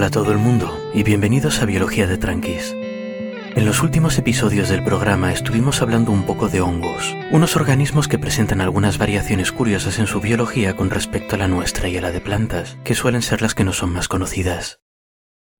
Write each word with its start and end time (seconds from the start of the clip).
Hola 0.00 0.06
a 0.06 0.10
todo 0.12 0.32
el 0.32 0.38
mundo 0.38 0.80
y 0.94 1.02
bienvenidos 1.02 1.60
a 1.60 1.66
Biología 1.66 2.06
de 2.06 2.16
Tranquis. 2.16 2.72
En 2.74 3.66
los 3.66 3.82
últimos 3.82 4.16
episodios 4.16 4.70
del 4.70 4.82
programa 4.82 5.30
estuvimos 5.30 5.82
hablando 5.82 6.10
un 6.10 6.24
poco 6.24 6.48
de 6.48 6.62
hongos, 6.62 7.14
unos 7.32 7.54
organismos 7.54 8.08
que 8.08 8.18
presentan 8.18 8.62
algunas 8.62 8.96
variaciones 8.96 9.52
curiosas 9.52 9.98
en 9.98 10.06
su 10.06 10.22
biología 10.22 10.74
con 10.74 10.88
respecto 10.88 11.34
a 11.34 11.38
la 11.38 11.48
nuestra 11.48 11.90
y 11.90 11.98
a 11.98 12.00
la 12.00 12.12
de 12.12 12.22
plantas, 12.22 12.78
que 12.82 12.94
suelen 12.94 13.20
ser 13.20 13.42
las 13.42 13.54
que 13.54 13.64
no 13.64 13.74
son 13.74 13.92
más 13.92 14.08
conocidas. 14.08 14.80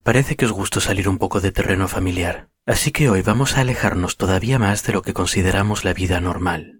Parece 0.01 0.35
que 0.35 0.45
os 0.45 0.51
gustó 0.51 0.81
salir 0.81 1.07
un 1.07 1.19
poco 1.19 1.39
de 1.39 1.51
terreno 1.51 1.87
familiar, 1.87 2.49
así 2.65 2.91
que 2.91 3.11
hoy 3.11 3.21
vamos 3.21 3.57
a 3.57 3.61
alejarnos 3.61 4.17
todavía 4.17 4.57
más 4.57 4.83
de 4.87 4.93
lo 4.93 5.03
que 5.03 5.13
consideramos 5.13 5.85
la 5.85 5.93
vida 5.93 6.19
normal. 6.19 6.79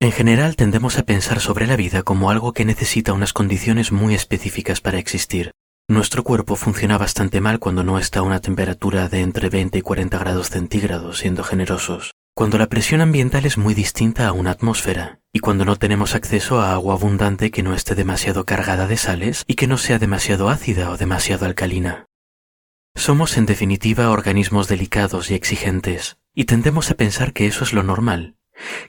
En 0.00 0.10
general 0.10 0.56
tendemos 0.56 0.96
a 0.96 1.02
pensar 1.02 1.40
sobre 1.40 1.66
la 1.66 1.76
vida 1.76 2.02
como 2.02 2.30
algo 2.30 2.54
que 2.54 2.64
necesita 2.64 3.12
unas 3.12 3.34
condiciones 3.34 3.92
muy 3.92 4.14
específicas 4.14 4.80
para 4.80 4.98
existir, 4.98 5.50
nuestro 5.88 6.22
cuerpo 6.22 6.54
funciona 6.54 6.98
bastante 6.98 7.40
mal 7.40 7.58
cuando 7.58 7.82
no 7.82 7.98
está 7.98 8.20
a 8.20 8.22
una 8.22 8.40
temperatura 8.40 9.08
de 9.08 9.20
entre 9.20 9.48
20 9.48 9.78
y 9.78 9.82
40 9.82 10.18
grados 10.18 10.50
centígrados, 10.50 11.18
siendo 11.18 11.42
generosos, 11.42 12.14
cuando 12.34 12.58
la 12.58 12.68
presión 12.68 13.00
ambiental 13.00 13.46
es 13.46 13.58
muy 13.58 13.74
distinta 13.74 14.28
a 14.28 14.32
una 14.32 14.50
atmósfera, 14.50 15.20
y 15.32 15.40
cuando 15.40 15.64
no 15.64 15.76
tenemos 15.76 16.14
acceso 16.14 16.60
a 16.60 16.74
agua 16.74 16.94
abundante 16.94 17.50
que 17.50 17.62
no 17.62 17.74
esté 17.74 17.94
demasiado 17.94 18.44
cargada 18.44 18.86
de 18.86 18.98
sales 18.98 19.44
y 19.46 19.54
que 19.54 19.66
no 19.66 19.78
sea 19.78 19.98
demasiado 19.98 20.50
ácida 20.50 20.90
o 20.90 20.98
demasiado 20.98 21.46
alcalina. 21.46 22.06
Somos 22.94 23.36
en 23.36 23.46
definitiva 23.46 24.10
organismos 24.10 24.68
delicados 24.68 25.30
y 25.30 25.34
exigentes, 25.34 26.18
y 26.34 26.44
tendemos 26.44 26.90
a 26.90 26.94
pensar 26.94 27.32
que 27.32 27.46
eso 27.46 27.64
es 27.64 27.72
lo 27.72 27.82
normal, 27.82 28.36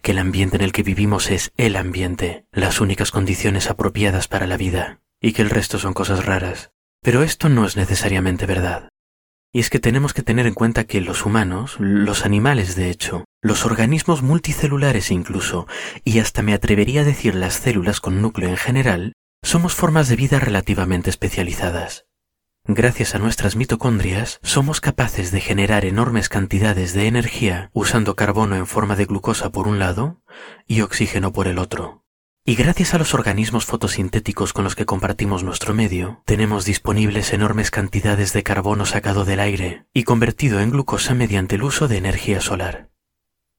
que 0.02 0.12
el 0.12 0.20
ambiente 0.20 0.58
en 0.58 0.64
el 0.64 0.74
que 0.74 0.84
vivimos 0.84 1.32
es 1.32 1.54
el 1.56 1.76
ambiente, 1.76 2.46
las 2.52 2.82
únicas 2.82 3.12
condiciones 3.12 3.70
apropiadas 3.70 4.28
para 4.28 4.48
la 4.48 4.58
vida, 4.58 5.00
y 5.22 5.32
que 5.32 5.42
el 5.42 5.50
resto 5.50 5.80
son 5.80 5.94
cosas 5.94 6.26
raras. 6.26 6.72
Pero 7.02 7.24
esto 7.24 7.50
no 7.50 7.66
es 7.66 7.78
necesariamente 7.78 8.46
verdad. 8.46 8.90
Y 9.52 9.60
es 9.60 9.70
que 9.70 9.80
tenemos 9.80 10.14
que 10.14 10.22
tener 10.22 10.46
en 10.46 10.54
cuenta 10.54 10.84
que 10.84 11.02
los 11.02 11.26
humanos, 11.26 11.78
los 11.80 12.26
animales 12.26 12.76
de 12.76 12.90
hecho, 12.92 13.26
los 13.42 13.66
organismos 13.66 14.22
multicelulares 14.22 15.10
incluso, 15.10 15.68
y 16.04 16.20
hasta 16.20 16.44
me 16.44 16.54
atrevería 16.54 17.02
a 17.02 17.06
decir 17.06 17.34
las 17.34 17.56
células 17.56 18.00
con 18.00 18.22
núcleo 18.22 18.50
en 18.50 18.58
general, 18.58 19.14
somos 19.42 19.74
formas 19.74 20.08
de 20.10 20.18
vida 20.18 20.40
relativamente 20.40 21.10
especializadas. 21.10 22.06
Gracias 22.66 23.16
a 23.16 23.20
nuestras 23.20 23.56
mitocondrias, 23.56 24.40
somos 24.44 24.82
capaces 24.82 25.32
de 25.32 25.42
generar 25.42 25.86
enormes 25.86 26.30
cantidades 26.30 26.94
de 26.94 27.08
energía 27.08 27.72
usando 27.74 28.16
carbono 28.16 28.58
en 28.58 28.68
forma 28.68 28.96
de 28.96 29.06
glucosa 29.06 29.50
por 29.50 29.68
un 29.68 29.80
lado 29.80 30.22
y 30.68 30.82
oxígeno 30.82 31.34
por 31.34 31.48
el 31.48 31.58
otro. 31.58 31.99
Y 32.50 32.56
gracias 32.56 32.96
a 32.96 32.98
los 32.98 33.14
organismos 33.14 33.66
fotosintéticos 33.66 34.54
con 34.54 34.64
los 34.64 34.76
que 34.76 34.88
compartimos 34.88 35.44
nuestro 35.44 35.76
medio, 35.76 36.24
tenemos 36.26 36.66
disponibles 36.66 37.32
enormes 37.32 37.70
cantidades 37.70 38.34
de 38.34 38.42
carbono 38.42 38.88
sacado 38.88 39.24
del 39.24 39.40
aire 39.40 39.86
y 39.94 40.02
convertido 40.02 40.60
en 40.60 40.72
glucosa 40.72 41.14
mediante 41.14 41.58
el 41.58 41.62
uso 41.62 41.88
de 41.88 41.98
energía 41.98 42.42
solar. 42.42 42.90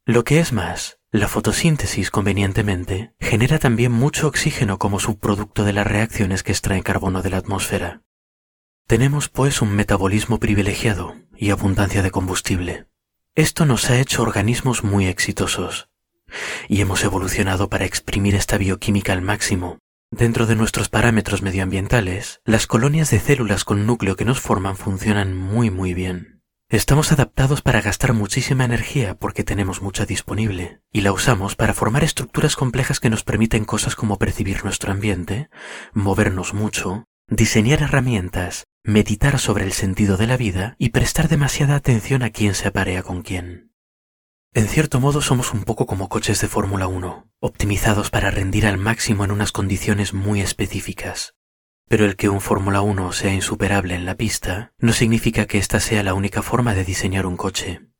Lo 0.06 0.24
que 0.24 0.40
es 0.40 0.52
más, 0.52 0.98
la 1.12 1.28
fotosíntesis 1.28 2.10
convenientemente 2.10 3.14
genera 3.20 3.60
también 3.60 3.92
mucho 3.92 4.26
oxígeno 4.26 4.80
como 4.80 4.98
subproducto 4.98 5.62
de 5.62 5.72
las 5.72 5.86
reacciones 5.86 6.42
que 6.42 6.50
extraen 6.50 6.82
carbono 6.82 7.22
de 7.22 7.30
la 7.30 7.36
atmósfera. 7.36 8.02
Tenemos 8.88 9.28
pues 9.28 9.62
un 9.62 9.70
metabolismo 9.70 10.40
privilegiado 10.40 11.14
y 11.36 11.50
abundancia 11.50 12.02
de 12.02 12.10
combustible. 12.10 12.86
Esto 13.36 13.66
nos 13.66 13.88
ha 13.88 14.00
hecho 14.00 14.22
organismos 14.22 14.82
muy 14.82 15.06
exitosos, 15.06 15.89
y 16.68 16.80
hemos 16.80 17.04
evolucionado 17.04 17.68
para 17.68 17.84
exprimir 17.84 18.34
esta 18.34 18.58
bioquímica 18.58 19.12
al 19.12 19.22
máximo. 19.22 19.78
Dentro 20.10 20.46
de 20.46 20.56
nuestros 20.56 20.88
parámetros 20.88 21.40
medioambientales, 21.40 22.40
las 22.44 22.66
colonias 22.66 23.10
de 23.10 23.20
células 23.20 23.64
con 23.64 23.86
núcleo 23.86 24.16
que 24.16 24.24
nos 24.24 24.40
forman 24.40 24.76
funcionan 24.76 25.36
muy 25.36 25.70
muy 25.70 25.94
bien. 25.94 26.40
Estamos 26.68 27.10
adaptados 27.10 27.62
para 27.62 27.80
gastar 27.80 28.12
muchísima 28.12 28.64
energía 28.64 29.16
porque 29.16 29.42
tenemos 29.42 29.82
mucha 29.82 30.06
disponible, 30.06 30.80
y 30.92 31.00
la 31.00 31.12
usamos 31.12 31.56
para 31.56 31.74
formar 31.74 32.04
estructuras 32.04 32.54
complejas 32.54 33.00
que 33.00 33.10
nos 33.10 33.24
permiten 33.24 33.64
cosas 33.64 33.96
como 33.96 34.18
percibir 34.18 34.64
nuestro 34.64 34.92
ambiente, 34.92 35.50
movernos 35.92 36.54
mucho, 36.54 37.06
diseñar 37.28 37.82
herramientas, 37.82 38.66
meditar 38.84 39.38
sobre 39.38 39.64
el 39.64 39.72
sentido 39.72 40.16
de 40.16 40.26
la 40.28 40.36
vida 40.36 40.74
y 40.78 40.90
prestar 40.90 41.28
demasiada 41.28 41.74
atención 41.74 42.22
a 42.22 42.30
quién 42.30 42.54
se 42.54 42.68
aparea 42.68 43.02
con 43.02 43.22
quién. 43.22 43.69
En 44.52 44.66
cierto 44.66 44.98
modo 44.98 45.22
somos 45.22 45.54
un 45.54 45.62
poco 45.62 45.86
como 45.86 46.08
coches 46.08 46.40
de 46.40 46.48
Fórmula 46.48 46.88
1, 46.88 47.30
optimizados 47.38 48.10
para 48.10 48.32
rendir 48.32 48.66
al 48.66 48.78
máximo 48.78 49.24
en 49.24 49.30
unas 49.30 49.52
condiciones 49.52 50.12
muy 50.12 50.40
específicas. 50.40 51.36
Pero 51.88 52.04
el 52.04 52.16
que 52.16 52.28
un 52.28 52.40
Fórmula 52.40 52.80
1 52.80 53.12
sea 53.12 53.32
insuperable 53.32 53.94
en 53.94 54.04
la 54.04 54.16
pista 54.16 54.72
no 54.78 54.92
significa 54.92 55.46
que 55.46 55.58
esta 55.58 55.78
sea 55.78 56.02
la 56.02 56.14
única 56.14 56.42
forma 56.42 56.74
de 56.74 56.84
diseñar 56.84 57.26
un 57.26 57.36
coche. 57.36 57.92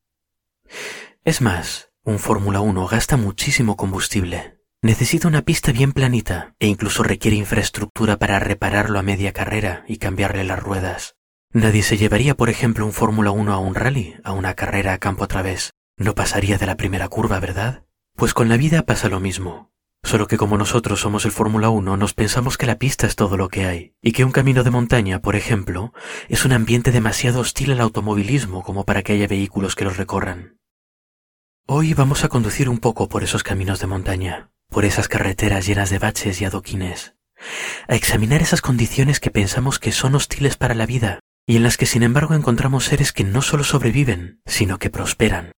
Es 1.24 1.40
más, 1.40 1.92
un 2.02 2.18
Fórmula 2.18 2.58
1 2.58 2.84
gasta 2.88 3.16
muchísimo 3.16 3.76
combustible. 3.76 4.58
Necesita 4.82 5.28
una 5.28 5.42
pista 5.42 5.70
bien 5.70 5.92
planita 5.92 6.56
e 6.58 6.66
incluso 6.66 7.04
requiere 7.04 7.36
infraestructura 7.36 8.16
para 8.16 8.40
repararlo 8.40 8.98
a 8.98 9.02
media 9.04 9.32
carrera 9.32 9.84
y 9.86 9.98
cambiarle 9.98 10.42
las 10.42 10.60
ruedas. 10.60 11.14
Nadie 11.52 11.84
se 11.84 11.96
llevaría, 11.96 12.34
por 12.34 12.50
ejemplo, 12.50 12.84
un 12.84 12.92
Fórmula 12.92 13.30
1 13.30 13.52
a 13.52 13.58
un 13.58 13.76
rally, 13.76 14.16
a 14.24 14.32
una 14.32 14.54
carrera 14.54 14.94
a 14.94 14.98
campo 14.98 15.24
a 15.24 15.28
través, 15.28 15.74
no 16.00 16.14
pasaría 16.14 16.56
de 16.56 16.64
la 16.64 16.78
primera 16.78 17.08
curva, 17.08 17.38
¿verdad? 17.40 17.84
Pues 18.16 18.32
con 18.32 18.48
la 18.48 18.56
vida 18.56 18.82
pasa 18.86 19.10
lo 19.10 19.20
mismo. 19.20 19.70
Solo 20.02 20.26
que 20.28 20.38
como 20.38 20.56
nosotros 20.56 20.98
somos 20.98 21.26
el 21.26 21.30
Fórmula 21.30 21.68
1, 21.68 21.98
nos 21.98 22.14
pensamos 22.14 22.56
que 22.56 22.64
la 22.64 22.78
pista 22.78 23.06
es 23.06 23.16
todo 23.16 23.36
lo 23.36 23.50
que 23.50 23.66
hay, 23.66 23.94
y 24.00 24.12
que 24.12 24.24
un 24.24 24.32
camino 24.32 24.64
de 24.64 24.70
montaña, 24.70 25.20
por 25.20 25.36
ejemplo, 25.36 25.92
es 26.30 26.46
un 26.46 26.52
ambiente 26.52 26.90
demasiado 26.90 27.40
hostil 27.40 27.72
al 27.72 27.82
automovilismo 27.82 28.62
como 28.62 28.84
para 28.84 29.02
que 29.02 29.12
haya 29.12 29.26
vehículos 29.26 29.76
que 29.76 29.84
los 29.84 29.98
recorran. 29.98 30.58
Hoy 31.66 31.92
vamos 31.92 32.24
a 32.24 32.28
conducir 32.28 32.70
un 32.70 32.78
poco 32.78 33.10
por 33.10 33.22
esos 33.22 33.42
caminos 33.42 33.78
de 33.80 33.86
montaña, 33.86 34.50
por 34.70 34.86
esas 34.86 35.06
carreteras 35.06 35.66
llenas 35.66 35.90
de 35.90 35.98
baches 35.98 36.40
y 36.40 36.46
adoquines, 36.46 37.14
a 37.88 37.94
examinar 37.94 38.40
esas 38.40 38.62
condiciones 38.62 39.20
que 39.20 39.30
pensamos 39.30 39.78
que 39.78 39.92
son 39.92 40.14
hostiles 40.14 40.56
para 40.56 40.74
la 40.74 40.86
vida, 40.86 41.20
y 41.46 41.56
en 41.56 41.62
las 41.62 41.76
que 41.76 41.84
sin 41.84 42.02
embargo 42.02 42.34
encontramos 42.34 42.86
seres 42.86 43.12
que 43.12 43.24
no 43.24 43.42
solo 43.42 43.64
sobreviven, 43.64 44.40
sino 44.46 44.78
que 44.78 44.88
prosperan. 44.88 45.52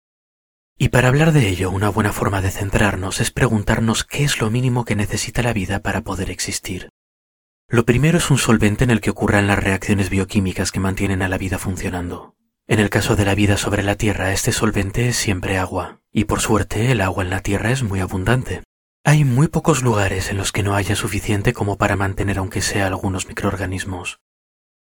Y 0.82 0.90
para 0.90 1.10
hablar 1.10 1.32
de 1.32 1.48
ello, 1.48 1.70
una 1.70 1.90
buena 1.90 2.12
forma 2.12 2.42
de 2.42 2.50
centrarnos 2.50 3.22
es 3.22 3.30
preguntarnos 3.30 4.04
qué 4.04 4.24
es 4.24 4.40
lo 4.40 4.50
mínimo 4.50 4.84
que 4.84 4.96
necesita 4.96 5.44
la 5.44 5.54
vida 5.54 5.84
para 5.84 6.02
poder 6.02 6.32
existir. 6.32 6.90
Lo 7.68 7.86
primero 7.86 8.18
es 8.18 8.32
un 8.32 8.40
solvente 8.40 8.84
en 8.84 8.90
el 8.90 9.00
que 9.00 9.12
ocurran 9.12 9.46
las 9.46 9.64
reacciones 9.64 10.10
bioquímicas 10.10 10.72
que 10.72 10.80
mantienen 10.80 11.22
a 11.22 11.30
la 11.30 11.38
vida 11.38 11.60
funcionando. 11.60 12.34
En 12.66 12.80
el 12.80 12.90
caso 12.90 13.16
de 13.16 13.26
la 13.26 13.36
vida 13.36 13.58
sobre 13.58 13.84
la 13.84 13.94
Tierra, 13.94 14.34
este 14.34 14.52
solvente 14.52 15.08
es 15.08 15.18
siempre 15.18 15.60
agua, 15.60 16.02
y 16.12 16.24
por 16.24 16.42
suerte 16.42 16.92
el 16.92 17.02
agua 17.02 17.24
en 17.24 17.30
la 17.30 17.42
Tierra 17.42 17.70
es 17.70 17.84
muy 17.84 18.00
abundante. 18.00 18.64
Hay 19.04 19.24
muy 19.24 19.50
pocos 19.50 19.84
lugares 19.84 20.32
en 20.32 20.38
los 20.38 20.52
que 20.52 20.64
no 20.64 20.74
haya 20.74 20.96
suficiente 20.96 21.54
como 21.54 21.78
para 21.78 21.96
mantener 21.96 22.40
aunque 22.40 22.64
sea 22.64 22.88
algunos 22.88 23.28
microorganismos. 23.28 24.20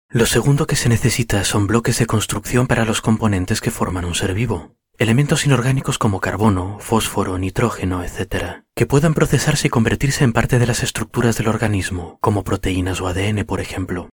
Lo 0.08 0.26
segundo 0.26 0.68
que 0.68 0.76
se 0.76 0.88
necesita 0.88 1.42
son 1.42 1.66
bloques 1.66 1.98
de 1.98 2.06
construcción 2.06 2.68
para 2.68 2.84
los 2.84 3.00
componentes 3.00 3.60
que 3.60 3.72
forman 3.72 4.04
un 4.04 4.14
ser 4.14 4.34
vivo 4.34 4.76
elementos 5.00 5.46
inorgánicos 5.46 5.96
como 5.96 6.20
carbono, 6.20 6.76
fósforo, 6.78 7.38
nitrógeno, 7.38 8.04
etc., 8.04 8.64
que 8.76 8.84
puedan 8.84 9.14
procesarse 9.14 9.68
y 9.68 9.70
convertirse 9.70 10.24
en 10.24 10.34
parte 10.34 10.58
de 10.58 10.66
las 10.66 10.82
estructuras 10.82 11.38
del 11.38 11.48
organismo, 11.48 12.18
como 12.20 12.44
proteínas 12.44 13.00
o 13.00 13.08
ADN, 13.08 13.46
por 13.46 13.62
ejemplo. 13.62 14.10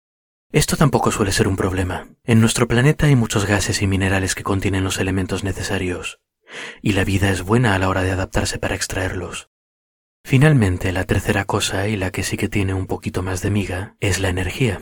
Esto 0.51 0.75
tampoco 0.75 1.09
suele 1.09 1.31
ser 1.31 1.47
un 1.47 1.55
problema. 1.55 2.09
En 2.25 2.41
nuestro 2.41 2.67
planeta 2.67 3.05
hay 3.05 3.15
muchos 3.15 3.45
gases 3.45 3.81
y 3.81 3.87
minerales 3.87 4.35
que 4.35 4.43
contienen 4.43 4.83
los 4.83 4.99
elementos 4.99 5.45
necesarios, 5.45 6.19
y 6.81 6.91
la 6.91 7.05
vida 7.05 7.29
es 7.29 7.43
buena 7.43 7.75
a 7.75 7.79
la 7.79 7.87
hora 7.87 8.03
de 8.03 8.11
adaptarse 8.11 8.59
para 8.59 8.75
extraerlos. 8.75 9.49
Finalmente, 10.25 10.91
la 10.91 11.05
tercera 11.05 11.45
cosa, 11.45 11.87
y 11.87 11.95
la 11.95 12.11
que 12.11 12.23
sí 12.23 12.35
que 12.35 12.49
tiene 12.49 12.73
un 12.73 12.87
poquito 12.87 13.23
más 13.23 13.41
de 13.41 13.51
miga, 13.51 13.95
es 14.01 14.19
la 14.19 14.27
energía. 14.27 14.81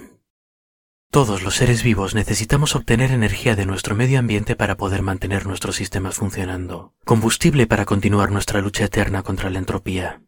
Todos 1.12 1.44
los 1.44 1.56
seres 1.56 1.84
vivos 1.84 2.16
necesitamos 2.16 2.74
obtener 2.74 3.12
energía 3.12 3.58
de 3.58 3.66
nuestro 3.66 3.98
medio 3.98 4.18
ambiente 4.18 4.56
para 4.56 4.78
poder 4.78 5.02
mantener 5.02 5.46
nuestros 5.46 5.76
sistemas 5.76 6.16
funcionando, 6.16 6.94
combustible 7.04 7.68
para 7.68 7.84
continuar 7.84 8.32
nuestra 8.32 8.62
lucha 8.62 8.86
eterna 8.86 9.22
contra 9.22 9.50
la 9.50 9.60
entropía. 9.60 10.22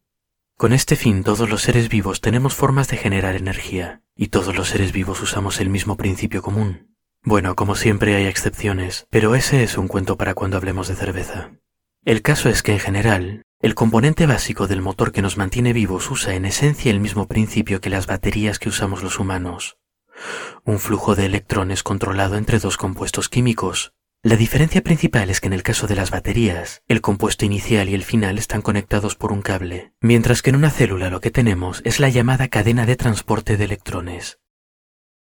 Con 0.58 0.74
este 0.74 0.98
fin 0.98 1.24
todos 1.24 1.50
los 1.50 1.62
seres 1.62 1.88
vivos 1.88 2.20
tenemos 2.20 2.54
formas 2.54 2.90
de 2.90 2.98
generar 2.98 3.38
energía, 3.38 4.02
y 4.18 4.28
todos 4.28 4.58
los 4.58 4.68
seres 4.68 4.92
vivos 4.92 5.22
usamos 5.22 5.62
el 5.62 5.70
mismo 5.70 5.96
principio 5.96 6.42
común. 6.42 6.94
Bueno, 7.24 7.56
como 7.56 7.76
siempre 7.76 8.18
hay 8.18 8.26
excepciones, 8.26 9.08
pero 9.10 9.36
ese 9.36 9.64
es 9.64 9.78
un 9.78 9.88
cuento 9.88 10.18
para 10.18 10.34
cuando 10.34 10.58
hablemos 10.58 10.90
de 10.90 10.98
cerveza. 10.98 11.52
El 12.04 12.22
caso 12.22 12.50
es 12.50 12.62
que 12.62 12.74
en 12.74 12.80
general, 12.80 13.44
el 13.62 13.74
componente 13.74 14.26
básico 14.26 14.68
del 14.68 14.82
motor 14.82 15.14
que 15.14 15.22
nos 15.22 15.38
mantiene 15.38 15.72
vivos 15.72 16.12
usa 16.12 16.36
en 16.36 16.44
esencia 16.44 16.92
el 16.92 17.00
mismo 17.00 17.30
principio 17.30 17.80
que 17.80 17.90
las 17.90 18.06
baterías 18.06 18.60
que 18.60 18.68
usamos 18.68 19.02
los 19.02 19.18
humanos, 19.18 19.78
un 20.64 20.80
flujo 20.80 21.16
de 21.16 21.26
electrones 21.26 21.84
controlado 21.84 22.38
entre 22.38 22.60
dos 22.60 22.78
compuestos 22.78 23.30
químicos. 23.30 23.94
La 24.22 24.38
diferencia 24.38 24.82
principal 24.82 25.30
es 25.30 25.42
que 25.42 25.48
en 25.48 25.54
el 25.54 25.64
caso 25.64 25.86
de 25.86 25.96
las 25.96 26.10
baterías, 26.10 26.82
el 26.88 27.02
compuesto 27.02 27.44
inicial 27.44 27.90
y 27.90 27.94
el 27.94 28.04
final 28.04 28.38
están 28.38 28.62
conectados 28.62 29.16
por 29.16 29.34
un 29.34 29.42
cable, 29.42 29.92
mientras 30.00 30.42
que 30.42 30.52
en 30.52 30.56
una 30.56 30.70
célula 30.70 31.10
lo 31.10 31.20
que 31.20 31.30
tenemos 31.30 31.82
es 31.84 32.00
la 32.00 32.08
llamada 32.08 32.48
cadena 32.48 32.86
de 32.86 32.96
transporte 32.96 33.58
de 33.58 33.66
electrones. 33.66 34.40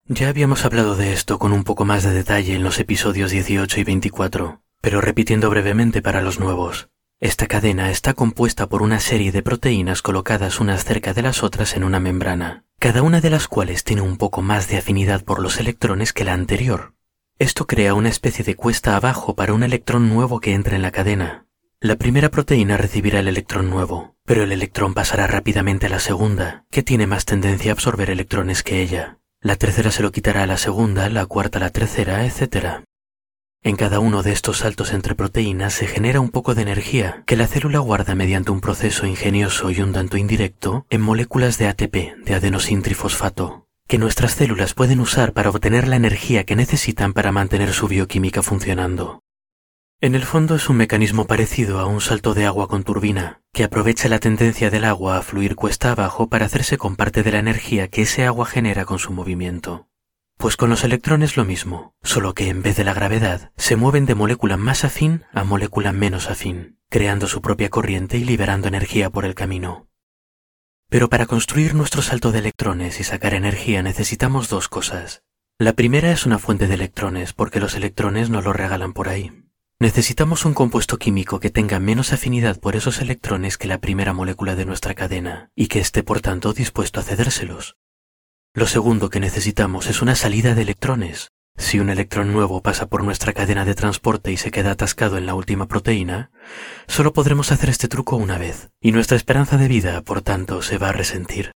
Ya 0.06 0.30
habíamos 0.30 0.66
hablado 0.66 0.96
de 0.96 1.14
esto 1.14 1.38
con 1.38 1.52
un 1.52 1.64
poco 1.64 1.86
más 1.86 2.04
de 2.04 2.12
detalle 2.12 2.56
en 2.56 2.64
los 2.64 2.80
episodios 2.80 3.30
18 3.30 3.80
y 3.80 3.84
24, 3.84 4.62
pero 4.82 5.02
repitiendo 5.02 5.50
brevemente 5.50 6.02
para 6.02 6.22
los 6.22 6.40
nuevos. 6.40 6.90
Esta 7.20 7.48
cadena 7.48 7.90
está 7.90 8.14
compuesta 8.14 8.68
por 8.68 8.84
una 8.84 9.00
serie 9.00 9.32
de 9.32 9.42
proteínas 9.42 10.04
colocadas 10.04 10.60
unas 10.60 10.86
cerca 10.86 11.16
de 11.16 11.24
las 11.24 11.42
otras 11.42 11.76
en 11.76 11.84
una 11.84 12.00
membrana, 12.00 12.64
cada 12.78 13.02
una 13.02 13.22
de 13.22 13.32
las 13.32 13.48
cuales 13.48 13.84
tiene 13.84 14.04
un 14.04 14.18
poco 14.18 14.44
más 14.44 14.68
de 14.68 14.78
afinidad 14.78 15.24
por 15.24 15.42
los 15.42 15.60
electrones 15.60 16.14
que 16.14 16.24
la 16.24 16.34
anterior. 16.34 16.94
Esto 17.40 17.66
crea 17.66 17.96
una 17.96 18.10
especie 18.10 18.46
de 18.46 18.56
cuesta 18.56 18.96
abajo 18.96 19.36
para 19.36 19.56
un 19.56 19.64
electrón 19.64 20.10
nuevo 20.10 20.40
que 20.40 20.54
entra 20.54 20.76
en 20.76 20.84
la 20.84 20.92
cadena. 20.92 21.48
La 21.80 21.96
primera 21.96 22.30
proteína 22.30 22.78
recibirá 22.78 23.20
el 23.20 23.28
electrón 23.28 23.72
nuevo, 23.72 24.16
pero 24.24 24.44
el 24.44 24.52
electrón 24.52 24.94
pasará 24.94 25.26
rápidamente 25.26 25.88
a 25.88 25.90
la 25.90 26.00
segunda, 26.00 26.66
que 26.70 26.84
tiene 26.84 27.08
más 27.08 27.26
tendencia 27.26 27.72
a 27.72 27.74
absorber 27.74 28.12
electrones 28.12 28.62
que 28.62 28.84
ella. 28.84 29.18
La 29.42 29.56
tercera 29.56 29.90
se 29.90 30.04
lo 30.04 30.12
quitará 30.12 30.44
a 30.44 30.48
la 30.48 30.58
segunda, 30.58 31.10
la 31.10 31.26
cuarta 31.26 31.58
a 31.58 31.62
la 31.62 31.72
tercera, 31.72 32.28
etc. 32.28 32.84
En 33.64 33.76
cada 33.76 34.00
uno 34.00 34.24
de 34.24 34.32
estos 34.32 34.60
saltos 34.60 34.94
entre 34.94 35.16
proteínas 35.16 35.74
se 35.74 35.88
genera 35.88 36.22
un 36.22 36.30
poco 36.30 36.56
de 36.56 36.62
energía 36.62 37.24
que 37.26 37.36
la 37.36 37.48
célula 37.48 37.80
guarda 37.80 38.16
mediante 38.16 38.52
un 38.52 38.62
proceso 38.62 39.06
ingenioso 39.06 39.72
y 39.72 39.82
un 39.82 39.94
tanto 39.94 40.18
indirecto 40.18 40.86
en 40.90 41.02
moléculas 41.02 41.58
de 41.58 41.68
ATP, 41.68 42.16
de 42.24 42.36
adenosintrifosfato, 42.36 43.68
que 43.88 43.98
nuestras 43.98 44.36
células 44.36 44.74
pueden 44.74 45.00
usar 45.00 45.34
para 45.34 45.50
obtener 45.50 45.88
la 45.88 45.96
energía 45.96 46.46
que 46.46 46.56
necesitan 46.56 47.14
para 47.14 47.32
mantener 47.32 47.74
su 47.74 47.88
bioquímica 47.88 48.42
funcionando. 48.42 49.22
En 50.00 50.14
el 50.14 50.24
fondo 50.24 50.56
es 50.56 50.70
un 50.70 50.78
mecanismo 50.78 51.26
parecido 51.26 51.80
a 51.80 51.88
un 51.88 52.02
salto 52.02 52.36
de 52.36 52.46
agua 52.46 52.68
con 52.68 52.84
turbina, 52.84 53.42
que 53.52 53.64
aprovecha 53.64 54.08
la 54.08 54.20
tendencia 54.20 54.70
del 54.70 54.86
agua 54.86 55.18
a 55.18 55.24
fluir 55.24 55.56
cuesta 55.56 55.92
abajo 55.92 56.30
para 56.30 56.46
hacerse 56.46 56.78
con 56.78 56.96
parte 56.96 57.24
de 57.24 57.32
la 57.32 57.40
energía 57.40 57.88
que 57.88 58.04
ese 58.04 58.24
agua 58.24 58.46
genera 58.46 58.86
con 58.86 59.00
su 59.00 59.12
movimiento. 59.12 59.88
Pues 60.38 60.56
con 60.56 60.70
los 60.70 60.84
electrones 60.84 61.36
lo 61.36 61.46
mismo, 61.46 61.96
solo 62.04 62.36
que 62.36 62.50
en 62.50 62.62
vez 62.62 62.78
de 62.78 62.84
la 62.84 62.94
gravedad, 62.94 63.52
se 63.58 63.76
mueven 63.76 64.06
de 64.06 64.14
molécula 64.14 64.56
más 64.56 64.84
afín 64.84 65.26
a 65.34 65.44
molécula 65.44 65.92
menos 65.92 66.30
afín, 66.30 66.78
creando 66.90 67.28
su 67.28 67.42
propia 67.42 67.70
corriente 67.70 68.20
y 68.20 68.24
liberando 68.24 68.68
energía 68.68 69.10
por 69.10 69.26
el 69.26 69.34
camino. 69.34 69.88
Pero 70.90 71.10
para 71.10 71.26
construir 71.26 71.74
nuestro 71.74 72.04
salto 72.04 72.32
de 72.32 72.40
electrones 72.40 73.00
y 73.00 73.04
sacar 73.04 73.34
energía 73.34 73.82
necesitamos 73.82 74.48
dos 74.48 74.70
cosas. 74.70 75.24
La 75.58 75.74
primera 75.74 76.12
es 76.12 76.28
una 76.28 76.38
fuente 76.38 76.68
de 76.68 76.76
electrones, 76.76 77.34
porque 77.34 77.60
los 77.60 77.74
electrones 77.74 78.30
no 78.30 78.42
lo 78.44 78.54
regalan 78.54 78.94
por 78.94 79.10
ahí. 79.10 79.44
Necesitamos 79.80 80.46
un 80.46 80.54
compuesto 80.54 80.98
químico 80.98 81.40
que 81.40 81.50
tenga 81.50 81.80
menos 81.80 82.14
afinidad 82.14 82.60
por 82.60 82.76
esos 82.76 83.02
electrones 83.02 83.58
que 83.58 83.68
la 83.68 83.80
primera 83.80 84.14
molécula 84.14 84.56
de 84.56 84.66
nuestra 84.66 84.94
cadena, 84.94 85.50
y 85.56 85.68
que 85.68 85.80
esté 85.80 86.04
por 86.04 86.22
tanto 86.22 86.54
dispuesto 86.54 87.00
a 87.00 87.04
cedérselos. 87.04 87.76
Lo 88.58 88.66
segundo 88.66 89.12
que 89.12 89.20
necesitamos 89.20 89.86
es 89.86 90.02
una 90.02 90.16
salida 90.16 90.56
de 90.56 90.64
electrones. 90.64 91.30
Si 91.58 91.80
un 91.80 91.92
electrón 91.92 92.34
nuevo 92.34 92.64
pasa 92.64 92.88
por 92.88 93.04
nuestra 93.04 93.32
cadena 93.32 93.66
de 93.66 93.76
transporte 93.76 94.32
y 94.32 94.38
se 94.38 94.50
queda 94.50 94.72
atascado 94.72 95.20
en 95.20 95.28
la 95.28 95.36
última 95.36 95.68
proteína, 95.68 96.32
solo 96.88 97.14
podremos 97.14 97.52
hacer 97.52 97.70
este 97.70 97.88
truco 97.88 98.16
una 98.16 98.40
vez, 98.40 98.72
y 98.82 98.94
nuestra 98.94 99.16
esperanza 99.16 99.58
de 99.58 99.68
vida, 99.68 100.02
por 100.02 100.24
tanto, 100.24 100.64
se 100.64 100.80
va 100.80 100.90
a 100.90 100.92
resentir. 100.92 101.52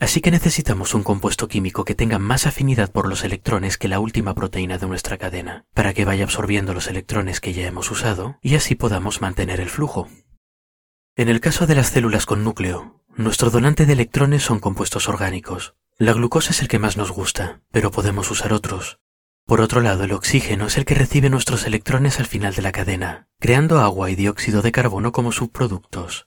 Así 0.00 0.22
que 0.22 0.30
necesitamos 0.30 0.94
un 0.94 1.02
compuesto 1.02 1.48
químico 1.48 1.84
que 1.84 1.94
tenga 1.94 2.18
más 2.18 2.46
afinidad 2.46 2.90
por 2.90 3.10
los 3.10 3.24
electrones 3.24 3.76
que 3.76 3.88
la 3.88 4.00
última 4.00 4.34
proteína 4.34 4.78
de 4.78 4.86
nuestra 4.86 5.18
cadena, 5.18 5.66
para 5.74 5.92
que 5.92 6.06
vaya 6.06 6.24
absorbiendo 6.24 6.72
los 6.72 6.88
electrones 6.88 7.40
que 7.40 7.52
ya 7.52 7.66
hemos 7.66 7.90
usado 7.90 8.38
y 8.40 8.54
así 8.54 8.74
podamos 8.74 9.20
mantener 9.20 9.60
el 9.60 9.68
flujo. 9.68 10.08
En 11.14 11.28
el 11.28 11.40
caso 11.40 11.66
de 11.66 11.74
las 11.74 11.88
células 11.88 12.24
con 12.24 12.42
núcleo, 12.42 13.02
nuestro 13.18 13.50
donante 13.50 13.84
de 13.84 13.92
electrones 13.92 14.42
son 14.42 14.60
compuestos 14.60 15.10
orgánicos, 15.10 15.74
la 16.02 16.14
glucosa 16.14 16.50
es 16.50 16.60
el 16.60 16.66
que 16.66 16.80
más 16.80 16.96
nos 16.96 17.12
gusta, 17.12 17.60
pero 17.70 17.92
podemos 17.92 18.28
usar 18.28 18.52
otros. 18.52 18.98
Por 19.46 19.60
otro 19.60 19.80
lado, 19.80 20.02
el 20.02 20.10
oxígeno 20.10 20.66
es 20.66 20.76
el 20.76 20.84
que 20.84 20.96
recibe 20.96 21.30
nuestros 21.30 21.64
electrones 21.64 22.18
al 22.18 22.26
final 22.26 22.56
de 22.56 22.62
la 22.62 22.72
cadena, 22.72 23.28
creando 23.38 23.78
agua 23.78 24.10
y 24.10 24.16
dióxido 24.16 24.62
de 24.62 24.72
carbono 24.72 25.12
como 25.12 25.30
subproductos. 25.30 26.26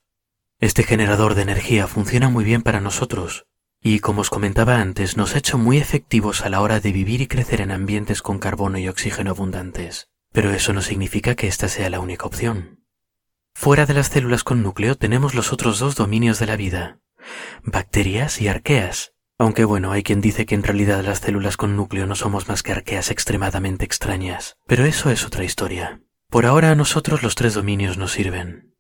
Este 0.62 0.84
generador 0.84 1.36
de 1.36 1.42
energía 1.42 1.88
funciona 1.88 2.30
muy 2.30 2.46
bien 2.46 2.62
para 2.62 2.80
nosotros, 2.80 3.48
y 3.82 4.00
como 4.00 4.22
os 4.22 4.30
comentaba 4.30 4.80
antes, 4.80 5.18
nos 5.18 5.36
ha 5.36 5.40
hecho 5.40 5.58
muy 5.58 5.78
efectivos 5.78 6.46
a 6.46 6.50
la 6.50 6.62
hora 6.62 6.80
de 6.80 6.94
vivir 6.94 7.20
y 7.20 7.28
crecer 7.28 7.60
en 7.60 7.72
ambientes 7.72 8.22
con 8.22 8.40
carbono 8.40 8.78
y 8.78 8.88
oxígeno 8.88 9.32
abundantes. 9.32 10.08
Pero 10.32 10.52
eso 10.52 10.72
no 10.72 10.82
significa 10.82 11.36
que 11.36 11.50
esta 11.50 11.68
sea 11.68 11.90
la 11.90 12.00
única 12.00 12.26
opción. 12.26 12.80
Fuera 13.54 13.86
de 13.86 13.94
las 13.94 14.08
células 14.08 14.46
con 14.46 14.64
núcleo 14.64 14.96
tenemos 14.96 15.36
los 15.36 15.52
otros 15.52 15.80
dos 15.80 15.96
dominios 15.96 16.40
de 16.40 16.46
la 16.46 16.56
vida, 16.56 17.02
bacterias 17.66 18.40
y 18.40 18.48
arqueas, 18.48 19.15
aunque 19.38 19.66
bueno, 19.66 19.92
hay 19.92 20.04
quien 20.04 20.22
dice 20.22 20.46
que 20.46 20.56
en 20.56 20.64
realidad 20.64 21.04
las 21.04 21.20
células 21.20 21.58
con 21.58 21.76
núcleo 21.76 22.06
no 22.06 22.16
somos 22.16 22.48
más 22.48 22.64
que 22.64 22.72
arqueas 22.72 23.12
extremadamente 23.12 23.84
extrañas, 23.84 24.58
pero 24.66 24.86
eso 24.86 25.10
es 25.10 25.26
otra 25.26 25.44
historia. 25.44 26.02
Por 26.30 26.46
ahora 26.46 26.72
a 26.72 26.76
nosotros 26.76 27.24
los 27.24 27.36
tres 27.36 27.54
dominios 27.54 27.98
nos 27.98 28.14
sirven. 28.14 28.76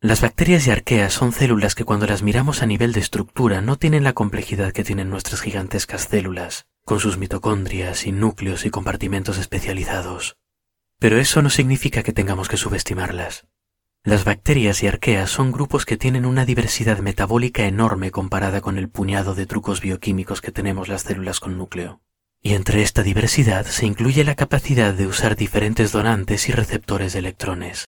Las 0.00 0.20
bacterias 0.20 0.66
y 0.66 0.70
arqueas 0.70 1.14
son 1.14 1.32
células 1.32 1.74
que 1.74 1.84
cuando 1.84 2.06
las 2.06 2.22
miramos 2.22 2.62
a 2.62 2.66
nivel 2.66 2.92
de 2.92 3.00
estructura 3.00 3.62
no 3.62 3.76
tienen 3.76 4.04
la 4.04 4.12
complejidad 4.12 4.72
que 4.72 4.84
tienen 4.84 5.08
nuestras 5.08 5.40
gigantescas 5.40 6.08
células, 6.08 6.66
con 6.84 7.00
sus 7.00 7.16
mitocondrias 7.16 8.06
y 8.06 8.12
núcleos 8.12 8.66
y 8.66 8.70
compartimentos 8.70 9.38
especializados. 9.38 10.36
Pero 10.98 11.18
eso 11.18 11.40
no 11.40 11.50
significa 11.50 12.02
que 12.02 12.12
tengamos 12.12 12.48
que 12.48 12.58
subestimarlas. 12.58 13.46
Las 14.06 14.22
bacterias 14.22 14.84
y 14.84 14.86
arqueas 14.86 15.30
son 15.30 15.50
grupos 15.50 15.84
que 15.84 15.96
tienen 15.96 16.26
una 16.26 16.44
diversidad 16.44 17.00
metabólica 17.00 17.64
enorme 17.64 18.12
comparada 18.12 18.60
con 18.60 18.78
el 18.78 18.88
puñado 18.88 19.34
de 19.34 19.46
trucos 19.46 19.80
bioquímicos 19.80 20.40
que 20.40 20.52
tenemos 20.52 20.86
las 20.86 21.02
células 21.02 21.40
con 21.40 21.58
núcleo. 21.58 22.00
Y 22.40 22.54
entre 22.54 22.82
esta 22.82 23.02
diversidad 23.02 23.66
se 23.66 23.84
incluye 23.84 24.22
la 24.22 24.36
capacidad 24.36 24.94
de 24.94 25.08
usar 25.08 25.34
diferentes 25.34 25.90
donantes 25.90 26.48
y 26.48 26.52
receptores 26.52 27.14
de 27.14 27.18
electrones. 27.18 27.86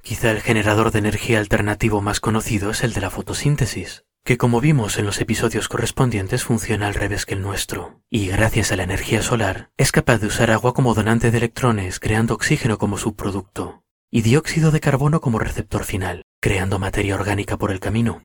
Quizá 0.00 0.30
el 0.30 0.40
generador 0.40 0.92
de 0.92 1.00
energía 1.00 1.40
alternativo 1.40 2.00
más 2.00 2.20
conocido 2.20 2.70
es 2.70 2.84
el 2.84 2.92
de 2.92 3.00
la 3.00 3.10
fotosíntesis, 3.10 4.04
que 4.24 4.38
como 4.38 4.60
vimos 4.60 4.96
en 4.96 5.06
los 5.06 5.20
episodios 5.20 5.66
correspondientes 5.66 6.44
funciona 6.44 6.86
al 6.86 6.94
revés 6.94 7.26
que 7.26 7.34
el 7.34 7.42
nuestro, 7.42 8.00
y 8.10 8.28
gracias 8.28 8.70
a 8.70 8.76
la 8.76 8.84
energía 8.84 9.22
solar 9.22 9.72
es 9.76 9.90
capaz 9.90 10.18
de 10.18 10.28
usar 10.28 10.52
agua 10.52 10.72
como 10.72 10.94
donante 10.94 11.32
de 11.32 11.38
electrones 11.38 11.98
creando 11.98 12.34
oxígeno 12.34 12.78
como 12.78 12.96
subproducto, 12.96 13.83
y 14.16 14.22
dióxido 14.22 14.70
de 14.70 14.78
carbono 14.78 15.20
como 15.20 15.40
receptor 15.40 15.82
final, 15.82 16.22
creando 16.40 16.78
materia 16.78 17.16
orgánica 17.16 17.56
por 17.56 17.72
el 17.72 17.80
camino. 17.80 18.22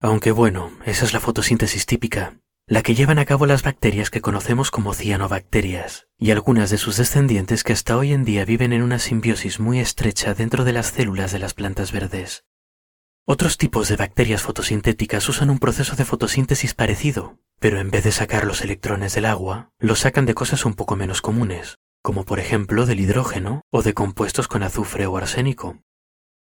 Aunque 0.00 0.32
bueno, 0.32 0.72
esa 0.86 1.04
es 1.04 1.12
la 1.12 1.20
fotosíntesis 1.20 1.84
típica, 1.84 2.38
la 2.66 2.80
que 2.80 2.94
llevan 2.94 3.18
a 3.18 3.26
cabo 3.26 3.44
las 3.44 3.62
bacterias 3.62 4.08
que 4.08 4.22
conocemos 4.22 4.70
como 4.70 4.94
cianobacterias, 4.94 6.06
y 6.16 6.30
algunas 6.30 6.70
de 6.70 6.78
sus 6.78 6.96
descendientes 6.96 7.62
que 7.62 7.74
hasta 7.74 7.98
hoy 7.98 8.14
en 8.14 8.24
día 8.24 8.46
viven 8.46 8.72
en 8.72 8.82
una 8.82 8.98
simbiosis 8.98 9.60
muy 9.60 9.80
estrecha 9.80 10.32
dentro 10.32 10.64
de 10.64 10.72
las 10.72 10.86
células 10.86 11.30
de 11.30 11.40
las 11.40 11.52
plantas 11.52 11.92
verdes. 11.92 12.46
Otros 13.26 13.58
tipos 13.58 13.90
de 13.90 13.96
bacterias 13.96 14.40
fotosintéticas 14.40 15.28
usan 15.28 15.50
un 15.50 15.58
proceso 15.58 15.94
de 15.94 16.06
fotosíntesis 16.06 16.72
parecido, 16.72 17.38
pero 17.58 17.80
en 17.80 17.90
vez 17.90 18.04
de 18.04 18.12
sacar 18.12 18.46
los 18.46 18.62
electrones 18.62 19.14
del 19.14 19.26
agua, 19.26 19.72
los 19.78 19.98
sacan 19.98 20.24
de 20.24 20.32
cosas 20.32 20.64
un 20.64 20.72
poco 20.72 20.96
menos 20.96 21.20
comunes, 21.20 21.80
como 22.02 22.24
por 22.24 22.40
ejemplo 22.40 22.84
del 22.84 23.00
hidrógeno 23.00 23.62
o 23.70 23.82
de 23.82 23.94
compuestos 23.94 24.48
con 24.48 24.62
azufre 24.62 25.06
o 25.06 25.16
arsénico. 25.16 25.78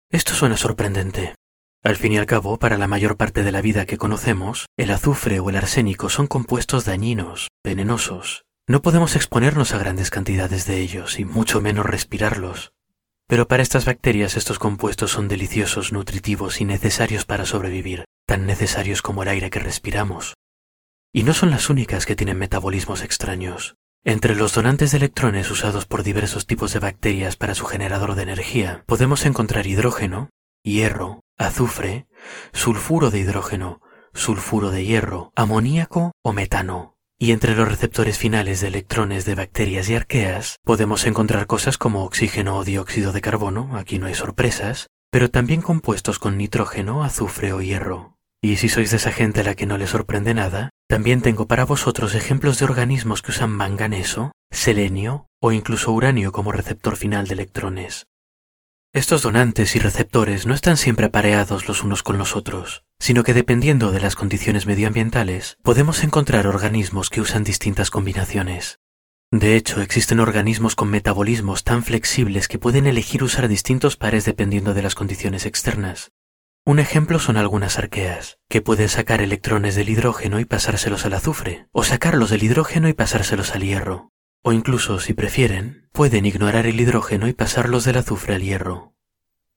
Esto 0.08 0.34
suena 0.34 0.56
sorprendente. 0.56 1.34
Al 1.82 1.96
fin 1.96 2.12
y 2.12 2.18
al 2.18 2.26
cabo, 2.26 2.58
para 2.58 2.78
la 2.78 2.86
mayor 2.86 3.16
parte 3.16 3.42
de 3.42 3.52
la 3.52 3.62
vida 3.62 3.86
que 3.86 3.98
conocemos, 3.98 4.66
el 4.76 4.90
azufre 4.90 5.40
o 5.40 5.50
el 5.50 5.56
arsénico 5.56 6.08
son 6.08 6.26
compuestos 6.26 6.84
dañinos, 6.84 7.48
venenosos. 7.64 8.44
No 8.68 8.82
podemos 8.82 9.16
exponernos 9.16 9.72
a 9.72 9.78
grandes 9.78 10.10
cantidades 10.10 10.66
de 10.66 10.80
ellos 10.80 11.18
y 11.18 11.24
mucho 11.24 11.60
menos 11.60 11.86
respirarlos. 11.86 12.72
Pero 13.26 13.48
para 13.48 13.62
estas 13.62 13.84
bacterias 13.84 14.36
estos 14.36 14.58
compuestos 14.58 15.10
son 15.10 15.28
deliciosos, 15.28 15.92
nutritivos 15.92 16.60
y 16.60 16.64
necesarios 16.64 17.24
para 17.24 17.46
sobrevivir, 17.46 18.04
tan 18.26 18.46
necesarios 18.46 19.02
como 19.02 19.22
el 19.22 19.28
aire 19.28 19.50
que 19.50 19.60
respiramos. 19.60 20.34
Y 21.12 21.22
no 21.22 21.32
son 21.32 21.50
las 21.50 21.70
únicas 21.70 22.06
que 22.06 22.14
tienen 22.14 22.38
metabolismos 22.38 23.02
extraños. 23.02 23.76
Entre 24.04 24.34
los 24.34 24.54
donantes 24.54 24.92
de 24.92 24.96
electrones 24.96 25.50
usados 25.50 25.84
por 25.84 26.02
diversos 26.02 26.46
tipos 26.46 26.72
de 26.72 26.78
bacterias 26.78 27.36
para 27.36 27.54
su 27.54 27.66
generador 27.66 28.14
de 28.14 28.22
energía, 28.22 28.82
podemos 28.86 29.26
encontrar 29.26 29.66
hidrógeno, 29.66 30.30
hierro, 30.62 31.20
azufre, 31.36 32.06
sulfuro 32.54 33.10
de 33.10 33.18
hidrógeno, 33.18 33.82
sulfuro 34.14 34.70
de 34.70 34.86
hierro, 34.86 35.32
amoníaco 35.36 36.12
o 36.22 36.32
metano. 36.32 36.96
Y 37.18 37.32
entre 37.32 37.54
los 37.54 37.68
receptores 37.68 38.16
finales 38.16 38.62
de 38.62 38.68
electrones 38.68 39.26
de 39.26 39.34
bacterias 39.34 39.90
y 39.90 39.96
arqueas 39.96 40.56
podemos 40.64 41.06
encontrar 41.06 41.46
cosas 41.46 41.76
como 41.76 42.04
oxígeno 42.04 42.56
o 42.56 42.64
dióxido 42.64 43.12
de 43.12 43.20
carbono, 43.20 43.76
aquí 43.76 43.98
no 43.98 44.06
hay 44.06 44.14
sorpresas, 44.14 44.88
pero 45.10 45.30
también 45.30 45.60
compuestos 45.60 46.18
con 46.18 46.38
nitrógeno, 46.38 47.04
azufre 47.04 47.52
o 47.52 47.60
hierro. 47.60 48.16
Y 48.40 48.56
si 48.56 48.70
sois 48.70 48.90
de 48.92 48.96
esa 48.96 49.12
gente 49.12 49.40
a 49.40 49.44
la 49.44 49.54
que 49.54 49.66
no 49.66 49.76
le 49.76 49.86
sorprende 49.86 50.32
nada, 50.32 50.70
también 50.90 51.22
tengo 51.22 51.46
para 51.46 51.64
vosotros 51.64 52.16
ejemplos 52.16 52.58
de 52.58 52.64
organismos 52.64 53.22
que 53.22 53.30
usan 53.30 53.52
manganeso, 53.52 54.32
selenio 54.50 55.28
o 55.40 55.52
incluso 55.52 55.92
uranio 55.92 56.32
como 56.32 56.50
receptor 56.50 56.96
final 56.96 57.28
de 57.28 57.34
electrones. 57.34 58.08
Estos 58.92 59.22
donantes 59.22 59.76
y 59.76 59.78
receptores 59.78 60.46
no 60.46 60.54
están 60.54 60.76
siempre 60.76 61.06
apareados 61.06 61.68
los 61.68 61.84
unos 61.84 62.02
con 62.02 62.18
los 62.18 62.34
otros, 62.34 62.82
sino 62.98 63.22
que 63.22 63.34
dependiendo 63.34 63.92
de 63.92 64.00
las 64.00 64.16
condiciones 64.16 64.66
medioambientales, 64.66 65.58
podemos 65.62 66.02
encontrar 66.02 66.48
organismos 66.48 67.08
que 67.08 67.20
usan 67.20 67.44
distintas 67.44 67.92
combinaciones. 67.92 68.80
De 69.30 69.54
hecho, 69.54 69.82
existen 69.82 70.18
organismos 70.18 70.74
con 70.74 70.90
metabolismos 70.90 71.62
tan 71.62 71.84
flexibles 71.84 72.48
que 72.48 72.58
pueden 72.58 72.88
elegir 72.88 73.22
usar 73.22 73.46
distintos 73.46 73.96
pares 73.96 74.24
dependiendo 74.24 74.74
de 74.74 74.82
las 74.82 74.96
condiciones 74.96 75.46
externas. 75.46 76.10
Un 76.70 76.78
ejemplo 76.78 77.18
son 77.18 77.36
algunas 77.36 77.78
arqueas, 77.78 78.38
que 78.48 78.62
pueden 78.62 78.88
sacar 78.88 79.20
electrones 79.22 79.74
del 79.74 79.88
hidrógeno 79.88 80.38
y 80.38 80.44
pasárselos 80.44 81.04
al 81.04 81.14
azufre, 81.14 81.66
o 81.72 81.82
sacarlos 81.82 82.30
del 82.30 82.44
hidrógeno 82.44 82.88
y 82.88 82.92
pasárselos 82.92 83.56
al 83.56 83.64
hierro. 83.64 84.12
O 84.44 84.52
incluso, 84.52 85.00
si 85.00 85.12
prefieren, 85.12 85.88
pueden 85.90 86.26
ignorar 86.26 86.68
el 86.68 86.80
hidrógeno 86.80 87.26
y 87.26 87.32
pasarlos 87.32 87.82
del 87.82 87.96
azufre 87.96 88.36
al 88.36 88.42
hierro. 88.42 88.94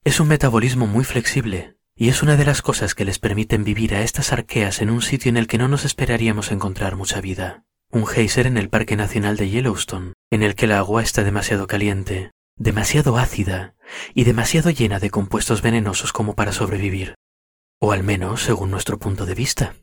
Es 0.02 0.18
un 0.18 0.26
metabolismo 0.26 0.88
muy 0.88 1.04
flexible, 1.04 1.76
y 1.94 2.08
es 2.08 2.24
una 2.24 2.36
de 2.36 2.46
las 2.46 2.62
cosas 2.62 2.96
que 2.96 3.04
les 3.04 3.20
permiten 3.20 3.62
vivir 3.62 3.94
a 3.94 4.02
estas 4.02 4.32
arqueas 4.32 4.82
en 4.82 4.90
un 4.90 5.00
sitio 5.00 5.28
en 5.28 5.36
el 5.36 5.46
que 5.46 5.58
no 5.58 5.68
nos 5.68 5.84
esperaríamos 5.84 6.50
encontrar 6.50 6.96
mucha 6.96 7.20
vida. 7.20 7.62
Un 7.92 8.08
geyser 8.08 8.48
en 8.48 8.58
el 8.58 8.70
Parque 8.70 8.96
Nacional 8.96 9.36
de 9.36 9.50
Yellowstone, 9.50 10.14
en 10.32 10.42
el 10.42 10.56
que 10.56 10.64
el 10.64 10.72
agua 10.72 11.00
está 11.00 11.22
demasiado 11.22 11.68
caliente, 11.68 12.32
demasiado 12.56 13.16
ácida 13.16 13.74
y 14.14 14.24
demasiado 14.24 14.70
llena 14.70 15.00
de 15.00 15.10
compuestos 15.10 15.62
venenosos 15.62 16.12
como 16.12 16.34
para 16.34 16.52
sobrevivir. 16.52 17.14
O 17.80 17.92
al 17.92 18.02
menos 18.02 18.42
según 18.42 18.70
nuestro 18.70 18.98
punto 18.98 19.26
de 19.26 19.34
vista. 19.34 19.74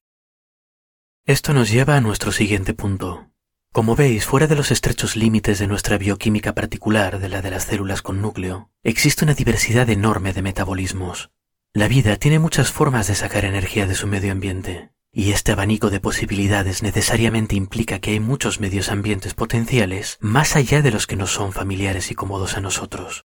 Esto 1.25 1.53
nos 1.53 1.69
lleva 1.69 1.95
a 1.95 2.01
nuestro 2.01 2.31
siguiente 2.31 2.73
punto, 2.73 3.31
como 3.73 3.95
veis, 3.95 4.25
fuera 4.25 4.47
de 4.47 4.55
los 4.55 4.69
estrechos 4.69 5.15
límites 5.15 5.57
de 5.57 5.65
nuestra 5.65 5.97
bioquímica 5.97 6.53
particular, 6.53 7.19
de 7.19 7.29
la 7.29 7.41
de 7.41 7.51
las 7.51 7.63
células 7.63 8.01
con 8.01 8.21
núcleo, 8.21 8.69
existe 8.83 9.23
una 9.23 9.33
diversidad 9.33 9.89
enorme 9.89 10.33
de 10.33 10.41
metabolismos. 10.41 11.31
La 11.71 11.87
vida 11.87 12.17
tiene 12.17 12.37
muchas 12.37 12.69
formas 12.69 13.07
de 13.07 13.15
sacar 13.15 13.45
energía 13.45 13.87
de 13.87 13.95
su 13.95 14.07
medio 14.07 14.33
ambiente, 14.33 14.91
y 15.11 15.31
este 15.31 15.51
abanico 15.51 15.89
de 15.89 15.99
posibilidades 15.99 16.83
necesariamente 16.83 17.55
implica 17.55 17.99
que 17.99 18.11
hay 18.11 18.19
muchos 18.19 18.59
medios 18.59 18.89
ambientes 18.89 19.33
potenciales 19.33 20.17
más 20.21 20.55
allá 20.55 20.81
de 20.81 20.91
los 20.91 21.07
que 21.07 21.15
nos 21.15 21.31
son 21.31 21.51
familiares 21.51 22.11
y 22.11 22.15
cómodos 22.15 22.57
a 22.57 22.61
nosotros. 22.61 23.25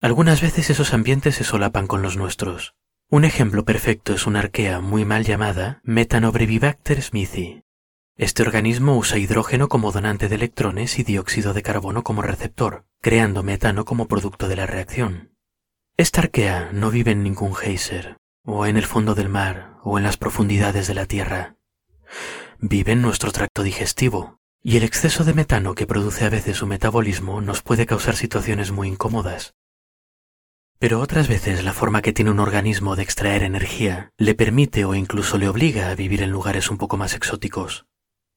Algunas 0.00 0.40
veces 0.40 0.70
esos 0.70 0.92
ambientes 0.92 1.36
se 1.36 1.44
solapan 1.44 1.86
con 1.86 2.02
los 2.02 2.16
nuestros. 2.16 2.74
Un 3.10 3.24
ejemplo 3.24 3.64
perfecto 3.64 4.12
es 4.12 4.26
una 4.26 4.40
arquea 4.40 4.80
muy 4.80 5.04
mal 5.04 5.24
llamada 5.24 5.80
Metanobrevibacter 5.82 7.02
smithii, 7.02 7.62
este 8.18 8.42
organismo 8.42 8.96
usa 8.96 9.16
hidrógeno 9.16 9.68
como 9.68 9.92
donante 9.92 10.28
de 10.28 10.34
electrones 10.34 10.98
y 10.98 11.04
dióxido 11.04 11.54
de 11.54 11.62
carbono 11.62 12.02
como 12.02 12.20
receptor, 12.20 12.84
creando 13.00 13.44
metano 13.44 13.84
como 13.84 14.08
producto 14.08 14.48
de 14.48 14.56
la 14.56 14.66
reacción. 14.66 15.36
Esta 15.96 16.22
arquea 16.22 16.70
no 16.72 16.90
vive 16.90 17.12
en 17.12 17.22
ningún 17.22 17.54
geyser, 17.54 18.16
o 18.50 18.64
en 18.64 18.78
el 18.78 18.86
fondo 18.86 19.14
del 19.14 19.28
mar, 19.28 19.76
o 19.82 19.98
en 19.98 20.04
las 20.04 20.16
profundidades 20.16 20.86
de 20.86 20.94
la 20.94 21.04
Tierra. 21.04 21.56
Vive 22.58 22.92
en 22.92 23.02
nuestro 23.02 23.30
tracto 23.30 23.62
digestivo, 23.62 24.38
y 24.62 24.78
el 24.78 24.84
exceso 24.84 25.22
de 25.22 25.34
metano 25.34 25.74
que 25.74 25.86
produce 25.86 26.24
a 26.24 26.30
veces 26.30 26.56
su 26.56 26.66
metabolismo 26.66 27.42
nos 27.42 27.60
puede 27.60 27.84
causar 27.84 28.16
situaciones 28.16 28.72
muy 28.72 28.88
incómodas. 28.88 29.54
Pero 30.78 31.00
otras 31.00 31.28
veces 31.28 31.62
la 31.62 31.74
forma 31.74 32.00
que 32.00 32.14
tiene 32.14 32.30
un 32.30 32.40
organismo 32.40 32.96
de 32.96 33.02
extraer 33.02 33.42
energía 33.42 34.12
le 34.16 34.34
permite 34.34 34.86
o 34.86 34.94
incluso 34.94 35.36
le 35.36 35.50
obliga 35.50 35.90
a 35.90 35.94
vivir 35.94 36.22
en 36.22 36.30
lugares 36.30 36.70
un 36.70 36.78
poco 36.78 36.96
más 36.96 37.12
exóticos. 37.12 37.84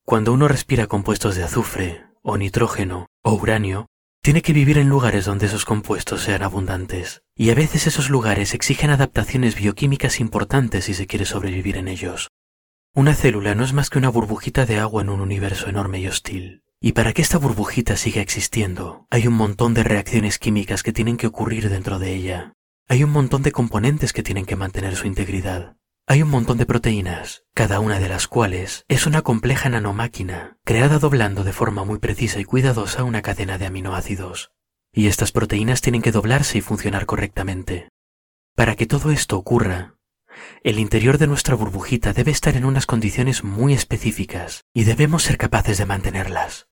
Cuando 0.04 0.34
uno 0.34 0.50
respira 0.50 0.88
compuestos 0.88 1.38
de 1.38 1.46
azufre, 1.46 2.04
o 2.22 2.36
nitrógeno, 2.38 3.08
o 3.24 3.32
uranio, 3.36 3.88
tiene 4.22 4.42
que 4.42 4.52
vivir 4.52 4.78
en 4.78 4.90
lugares 4.90 5.24
donde 5.24 5.46
esos 5.46 5.64
compuestos 5.64 6.22
sean 6.22 6.44
abundantes, 6.44 7.24
y 7.42 7.50
a 7.50 7.56
veces 7.56 7.88
esos 7.88 8.12
lugares 8.12 8.54
exigen 8.54 8.92
adaptaciones 8.92 9.56
bioquímicas 9.56 10.20
importantes 10.20 10.86
si 10.86 10.94
se 10.94 11.08
quiere 11.08 11.26
sobrevivir 11.26 11.76
en 11.76 11.88
ellos. 11.88 12.30
Una 12.94 13.16
célula 13.16 13.56
no 13.56 13.64
es 13.64 13.74
más 13.74 13.90
que 13.90 13.98
una 13.98 14.10
burbujita 14.10 14.68
de 14.68 14.78
agua 14.78 15.02
en 15.02 15.10
un 15.10 15.22
universo 15.22 15.68
enorme 15.68 16.00
y 16.00 16.08
hostil, 16.08 16.62
y 16.80 16.92
para 16.92 17.14
que 17.14 17.24
esta 17.24 17.40
burbujita 17.40 17.98
siga 17.98 18.22
existiendo, 18.22 19.08
hay 19.10 19.26
un 19.26 19.34
montón 19.34 19.74
de 19.74 19.82
reacciones 19.82 20.38
químicas 20.38 20.84
que 20.84 20.94
tienen 20.94 21.18
que 21.18 21.26
ocurrir 21.26 21.72
dentro 21.72 21.98
de 21.98 22.14
ella. 22.14 22.54
Hay 22.88 23.04
un 23.04 23.10
montón 23.10 23.42
de 23.42 23.52
componentes 23.52 24.14
que 24.14 24.22
tienen 24.22 24.46
que 24.46 24.56
mantener 24.56 24.96
su 24.96 25.08
integridad. 25.08 25.78
Hay 26.06 26.22
un 26.22 26.30
montón 26.30 26.60
de 26.60 26.68
proteínas, 26.68 27.46
cada 27.56 27.80
una 27.80 28.00
de 28.00 28.08
las 28.08 28.28
cuales 28.28 28.86
es 28.88 29.08
una 29.08 29.24
compleja 29.24 29.68
nanomáquina, 29.68 30.60
creada 30.64 31.00
doblando 31.00 31.44
de 31.44 31.54
forma 31.54 31.86
muy 31.86 31.98
precisa 31.98 32.40
y 32.40 32.44
cuidadosa 32.44 33.04
una 33.04 33.24
cadena 33.24 33.58
de 33.58 33.66
aminoácidos. 33.66 34.52
Y 34.94 35.08
estas 35.08 35.32
proteínas 35.32 35.82
tienen 35.82 36.02
que 36.02 36.12
doblarse 36.12 36.58
y 36.58 36.62
funcionar 36.62 37.06
correctamente. 37.06 37.90
Para 38.56 38.76
que 38.76 38.86
todo 38.86 39.12
esto 39.12 39.38
ocurra, 39.38 39.96
el 40.64 40.80
interior 40.80 41.18
de 41.18 41.28
nuestra 41.28 41.56
burbujita 41.56 42.14
debe 42.14 42.32
estar 42.32 42.56
en 42.56 42.66
unas 42.66 42.86
condiciones 42.86 43.44
muy 43.44 43.74
específicas 43.74 44.64
y 44.74 44.84
debemos 44.84 45.24
ser 45.24 45.38
capaces 45.38 45.78
de 45.78 45.86
mantenerlas. 45.86 46.68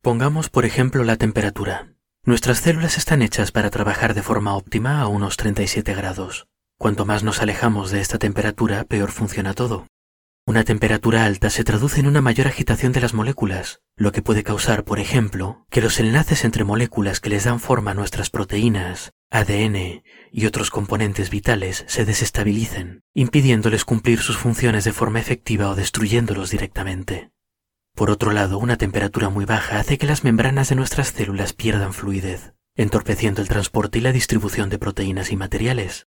Pongamos, 0.00 0.50
por 0.50 0.64
ejemplo, 0.64 1.04
la 1.04 1.16
temperatura. 1.16 1.94
Nuestras 2.24 2.58
células 2.58 2.98
están 2.98 3.22
hechas 3.22 3.52
para 3.52 3.70
trabajar 3.70 4.14
de 4.14 4.22
forma 4.22 4.56
óptima 4.56 5.00
a 5.00 5.06
unos 5.06 5.36
37 5.36 5.94
grados. 5.94 6.46
Cuanto 6.78 7.04
más 7.04 7.22
nos 7.22 7.40
alejamos 7.40 7.90
de 7.90 8.00
esta 8.00 8.18
temperatura, 8.18 8.84
peor 8.84 9.12
funciona 9.12 9.54
todo. 9.54 9.86
Una 10.44 10.64
temperatura 10.64 11.24
alta 11.24 11.50
se 11.50 11.62
traduce 11.62 12.00
en 12.00 12.08
una 12.08 12.20
mayor 12.20 12.48
agitación 12.48 12.90
de 12.90 13.00
las 13.00 13.14
moléculas, 13.14 13.80
lo 13.96 14.10
que 14.10 14.22
puede 14.22 14.42
causar, 14.42 14.82
por 14.82 14.98
ejemplo, 14.98 15.66
que 15.70 15.80
los 15.80 16.00
enlaces 16.00 16.44
entre 16.44 16.64
moléculas 16.64 17.20
que 17.20 17.30
les 17.30 17.44
dan 17.44 17.60
forma 17.60 17.92
a 17.92 17.94
nuestras 17.94 18.28
proteínas, 18.28 19.12
ADN 19.30 20.02
y 20.32 20.46
otros 20.46 20.70
componentes 20.70 21.30
vitales 21.30 21.84
se 21.86 22.04
desestabilicen, 22.04 23.04
impidiéndoles 23.14 23.84
cumplir 23.84 24.18
sus 24.18 24.36
funciones 24.36 24.82
de 24.82 24.92
forma 24.92 25.20
efectiva 25.20 25.70
o 25.70 25.76
destruyéndolos 25.76 26.50
directamente. 26.50 27.30
Por 27.94 28.10
otro 28.10 28.32
lado, 28.32 28.58
una 28.58 28.76
temperatura 28.76 29.28
muy 29.28 29.44
baja 29.44 29.78
hace 29.78 29.96
que 29.96 30.08
las 30.08 30.24
membranas 30.24 30.70
de 30.70 30.74
nuestras 30.74 31.12
células 31.12 31.52
pierdan 31.52 31.92
fluidez, 31.92 32.52
entorpeciendo 32.74 33.42
el 33.42 33.48
transporte 33.48 33.98
y 33.98 34.00
la 34.00 34.12
distribución 34.12 34.70
de 34.70 34.78
proteínas 34.78 35.30
y 35.30 35.36
materiales, 35.36 36.08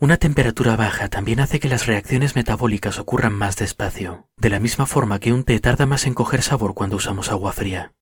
una 0.00 0.16
temperatura 0.16 0.76
baja 0.76 1.08
también 1.08 1.40
hace 1.40 1.60
que 1.60 1.68
las 1.68 1.86
reacciones 1.86 2.34
metabólicas 2.34 2.98
ocurran 2.98 3.34
más 3.34 3.56
despacio, 3.56 4.28
de 4.38 4.48
la 4.48 4.58
misma 4.58 4.86
forma 4.86 5.18
que 5.18 5.34
un 5.34 5.44
té 5.44 5.60
tarda 5.60 5.84
más 5.84 6.06
en 6.06 6.14
coger 6.14 6.40
sabor 6.40 6.72
cuando 6.72 6.96
usamos 6.96 7.30
agua 7.30 7.52
fría. 7.52 7.92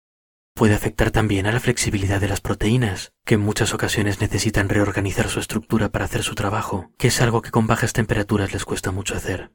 Puede 0.55 0.77
afectar 0.77 1.11
también 1.11 1.47
a 1.47 1.53
la 1.53 1.59
flexibilidad 1.59 2.21
de 2.21 2.29
las 2.29 2.41
proteínas, 2.41 3.13
que 3.25 3.35
en 3.35 3.41
muchas 3.41 3.75
ocasiones 3.75 4.21
necesitan 4.21 4.69
reorganizar 4.69 5.29
su 5.29 5.41
estructura 5.41 5.89
para 5.89 6.05
hacer 6.05 6.23
su 6.23 6.37
trabajo, 6.37 6.93
que 6.99 7.09
es 7.09 7.21
algo 7.21 7.43
que 7.43 7.51
con 7.51 7.67
bajas 7.67 7.93
temperaturas 7.93 8.53
les 8.53 8.65
cuesta 8.65 8.93
mucho 8.93 9.17
hacer. 9.17 9.51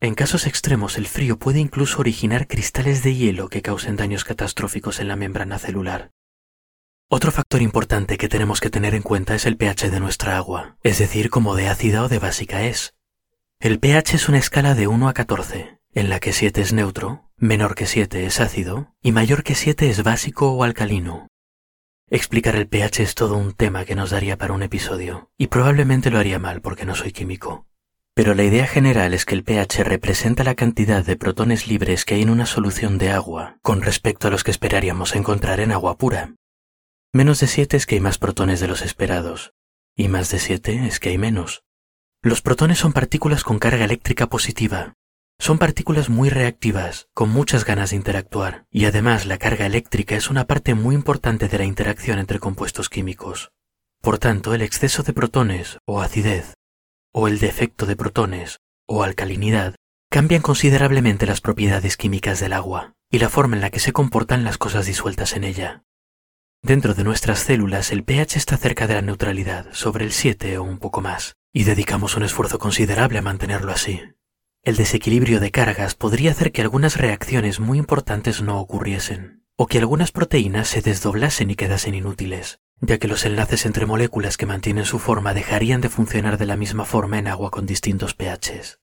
En 0.00 0.14
casos 0.14 0.46
extremos 0.46 0.98
el 0.98 1.06
frío 1.06 1.38
puede 1.38 1.60
incluso 1.60 2.00
originar 2.00 2.46
cristales 2.46 3.02
de 3.02 3.14
hielo 3.14 3.48
que 3.48 3.62
causen 3.62 3.96
daños 3.96 4.24
catastróficos 4.24 5.00
en 5.00 5.08
la 5.08 5.16
membrana 5.16 5.58
celular. 5.58 6.10
Otro 7.12 7.32
factor 7.32 7.60
importante 7.60 8.16
que 8.16 8.28
tenemos 8.28 8.60
que 8.60 8.70
tener 8.70 8.94
en 8.94 9.02
cuenta 9.02 9.34
es 9.34 9.44
el 9.44 9.56
pH 9.56 9.90
de 9.90 9.98
nuestra 9.98 10.36
agua, 10.36 10.76
es 10.84 11.00
decir, 11.00 11.28
cómo 11.28 11.56
de 11.56 11.66
ácida 11.66 12.04
o 12.04 12.08
de 12.08 12.20
básica 12.20 12.62
es. 12.62 12.94
El 13.58 13.80
pH 13.80 14.14
es 14.14 14.28
una 14.28 14.38
escala 14.38 14.76
de 14.76 14.86
1 14.86 15.08
a 15.08 15.12
14, 15.12 15.80
en 15.92 16.08
la 16.08 16.20
que 16.20 16.32
7 16.32 16.60
es 16.60 16.72
neutro, 16.72 17.28
menor 17.36 17.74
que 17.74 17.86
7 17.86 18.26
es 18.26 18.38
ácido 18.38 18.94
y 19.02 19.10
mayor 19.10 19.42
que 19.42 19.56
7 19.56 19.90
es 19.90 20.04
básico 20.04 20.52
o 20.52 20.62
alcalino. 20.62 21.26
Explicar 22.10 22.54
el 22.54 22.68
pH 22.68 23.02
es 23.02 23.16
todo 23.16 23.36
un 23.36 23.54
tema 23.54 23.84
que 23.84 23.96
nos 23.96 24.10
daría 24.10 24.38
para 24.38 24.54
un 24.54 24.62
episodio, 24.62 25.32
y 25.36 25.48
probablemente 25.48 26.12
lo 26.12 26.20
haría 26.20 26.38
mal 26.38 26.60
porque 26.60 26.84
no 26.84 26.94
soy 26.94 27.10
químico. 27.10 27.66
Pero 28.14 28.36
la 28.36 28.44
idea 28.44 28.68
general 28.68 29.14
es 29.14 29.24
que 29.24 29.34
el 29.34 29.42
pH 29.42 29.82
representa 29.82 30.44
la 30.44 30.54
cantidad 30.54 31.04
de 31.04 31.16
protones 31.16 31.66
libres 31.66 32.04
que 32.04 32.14
hay 32.14 32.22
en 32.22 32.30
una 32.30 32.46
solución 32.46 32.98
de 32.98 33.10
agua 33.10 33.58
con 33.62 33.82
respecto 33.82 34.28
a 34.28 34.30
los 34.30 34.44
que 34.44 34.52
esperaríamos 34.52 35.16
encontrar 35.16 35.58
en 35.58 35.72
agua 35.72 35.98
pura. 35.98 36.36
Menos 37.12 37.40
de 37.40 37.48
7 37.48 37.76
es 37.76 37.86
que 37.86 37.96
hay 37.96 38.00
más 38.00 38.18
protones 38.18 38.60
de 38.60 38.68
los 38.68 38.82
esperados, 38.82 39.52
y 39.96 40.06
más 40.06 40.30
de 40.30 40.38
7 40.38 40.86
es 40.86 41.00
que 41.00 41.08
hay 41.08 41.18
menos. 41.18 41.64
Los 42.22 42.40
protones 42.40 42.78
son 42.78 42.92
partículas 42.92 43.42
con 43.42 43.58
carga 43.58 43.84
eléctrica 43.84 44.28
positiva. 44.28 44.94
Son 45.40 45.58
partículas 45.58 46.08
muy 46.08 46.30
reactivas, 46.30 47.08
con 47.12 47.30
muchas 47.30 47.64
ganas 47.64 47.90
de 47.90 47.96
interactuar, 47.96 48.64
y 48.70 48.84
además 48.84 49.26
la 49.26 49.38
carga 49.38 49.66
eléctrica 49.66 50.14
es 50.14 50.30
una 50.30 50.46
parte 50.46 50.74
muy 50.74 50.94
importante 50.94 51.48
de 51.48 51.58
la 51.58 51.64
interacción 51.64 52.20
entre 52.20 52.38
compuestos 52.38 52.88
químicos. 52.88 53.50
Por 54.00 54.18
tanto, 54.18 54.54
el 54.54 54.62
exceso 54.62 55.02
de 55.02 55.12
protones, 55.12 55.78
o 55.86 56.02
acidez, 56.02 56.54
o 57.12 57.26
el 57.26 57.40
defecto 57.40 57.86
de 57.86 57.96
protones, 57.96 58.60
o 58.86 59.02
alcalinidad, 59.02 59.74
cambian 60.10 60.42
considerablemente 60.42 61.26
las 61.26 61.40
propiedades 61.40 61.96
químicas 61.96 62.38
del 62.38 62.52
agua, 62.52 62.92
y 63.10 63.18
la 63.18 63.30
forma 63.30 63.56
en 63.56 63.62
la 63.62 63.70
que 63.70 63.80
se 63.80 63.92
comportan 63.92 64.44
las 64.44 64.58
cosas 64.58 64.86
disueltas 64.86 65.32
en 65.32 65.42
ella. 65.42 65.82
Dentro 66.62 66.92
de 66.92 67.04
nuestras 67.04 67.38
células 67.40 67.90
el 67.90 68.04
pH 68.04 68.36
está 68.36 68.56
cerca 68.58 68.86
de 68.86 68.94
la 68.94 69.02
neutralidad, 69.02 69.66
sobre 69.72 70.04
el 70.04 70.12
7 70.12 70.58
o 70.58 70.62
un 70.62 70.78
poco 70.78 71.00
más, 71.00 71.36
y 71.54 71.64
dedicamos 71.64 72.16
un 72.16 72.22
esfuerzo 72.22 72.58
considerable 72.58 73.18
a 73.18 73.22
mantenerlo 73.22 73.72
así. 73.72 74.02
El 74.62 74.76
desequilibrio 74.76 75.40
de 75.40 75.50
cargas 75.50 75.94
podría 75.94 76.32
hacer 76.32 76.52
que 76.52 76.60
algunas 76.60 76.98
reacciones 76.98 77.60
muy 77.60 77.78
importantes 77.78 78.42
no 78.42 78.60
ocurriesen, 78.60 79.42
o 79.56 79.66
que 79.66 79.78
algunas 79.78 80.12
proteínas 80.12 80.68
se 80.68 80.82
desdoblasen 80.82 81.50
y 81.50 81.56
quedasen 81.56 81.94
inútiles, 81.94 82.60
ya 82.82 82.98
que 82.98 83.08
los 83.08 83.24
enlaces 83.24 83.64
entre 83.64 83.86
moléculas 83.86 84.36
que 84.36 84.44
mantienen 84.44 84.84
su 84.84 84.98
forma 84.98 85.32
dejarían 85.32 85.80
de 85.80 85.88
funcionar 85.88 86.36
de 86.36 86.46
la 86.46 86.56
misma 86.56 86.84
forma 86.84 87.18
en 87.18 87.28
agua 87.28 87.50
con 87.50 87.64
distintos 87.64 88.14
pHs. 88.14 88.80